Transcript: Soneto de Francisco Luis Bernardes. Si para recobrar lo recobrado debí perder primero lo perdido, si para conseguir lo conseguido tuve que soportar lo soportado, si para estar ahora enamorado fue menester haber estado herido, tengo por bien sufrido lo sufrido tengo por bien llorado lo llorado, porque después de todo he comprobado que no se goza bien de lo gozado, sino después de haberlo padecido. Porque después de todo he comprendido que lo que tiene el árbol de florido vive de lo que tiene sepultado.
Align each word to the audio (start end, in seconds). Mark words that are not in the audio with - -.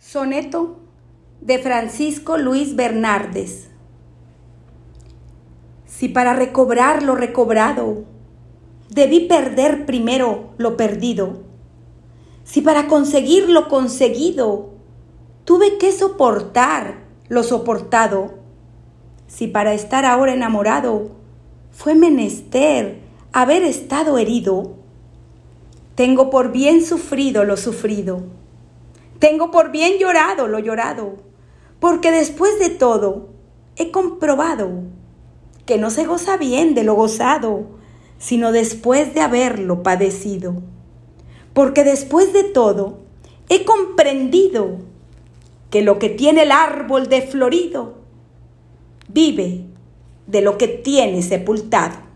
Soneto 0.00 0.78
de 1.42 1.58
Francisco 1.58 2.38
Luis 2.38 2.74
Bernardes. 2.74 3.68
Si 5.84 6.08
para 6.08 6.32
recobrar 6.32 7.02
lo 7.02 7.16
recobrado 7.16 8.06
debí 8.88 9.28
perder 9.28 9.84
primero 9.84 10.54
lo 10.56 10.78
perdido, 10.78 11.42
si 12.44 12.62
para 12.62 12.86
conseguir 12.88 13.50
lo 13.50 13.68
conseguido 13.68 14.70
tuve 15.44 15.76
que 15.76 15.92
soportar 15.92 17.00
lo 17.28 17.42
soportado, 17.42 18.38
si 19.26 19.48
para 19.48 19.74
estar 19.74 20.06
ahora 20.06 20.32
enamorado 20.32 21.10
fue 21.70 21.94
menester 21.94 23.00
haber 23.32 23.64
estado 23.64 24.16
herido, 24.16 24.76
tengo 25.94 26.30
por 26.30 26.52
bien 26.52 26.82
sufrido 26.82 27.44
lo 27.44 27.58
sufrido 27.58 28.40
tengo 29.20 29.50
por 29.50 29.70
bien 29.70 29.98
llorado 29.98 30.48
lo 30.48 30.58
llorado, 30.58 31.18
porque 31.78 32.10
después 32.10 32.58
de 32.58 32.70
todo 32.70 33.28
he 33.76 33.92
comprobado 33.92 34.82
que 35.66 35.78
no 35.78 35.90
se 35.90 36.04
goza 36.04 36.36
bien 36.36 36.74
de 36.74 36.82
lo 36.82 36.94
gozado, 36.94 37.66
sino 38.18 38.50
después 38.50 39.14
de 39.14 39.20
haberlo 39.20 39.82
padecido. 39.82 40.62
Porque 41.52 41.84
después 41.84 42.32
de 42.32 42.44
todo 42.44 42.98
he 43.48 43.64
comprendido 43.64 44.78
que 45.70 45.82
lo 45.82 45.98
que 45.98 46.08
tiene 46.08 46.42
el 46.42 46.52
árbol 46.52 47.08
de 47.08 47.22
florido 47.22 47.98
vive 49.08 49.66
de 50.26 50.40
lo 50.40 50.58
que 50.58 50.66
tiene 50.66 51.22
sepultado. 51.22 52.09